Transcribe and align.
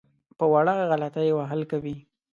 په 0.37 0.45
وړه 0.53 0.73
غلطۍ 0.89 1.29
وهل 1.33 1.61
کوي. 1.71 1.95